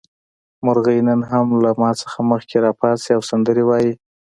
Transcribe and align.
مرغۍ 0.65 0.99
نن 1.07 1.19
هم 1.29 1.47
له 1.63 1.71
ما 1.81 1.89
نه 1.97 2.05
مخکې 2.31 2.57
راپاڅي 2.65 3.09
او 3.15 3.21
سندرې 3.29 3.63
وايي. 3.65 3.91